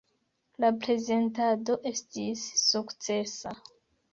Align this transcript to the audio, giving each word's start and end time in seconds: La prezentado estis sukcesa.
La 0.63 0.71
prezentado 0.85 1.77
estis 1.91 2.47
sukcesa. 2.63 3.55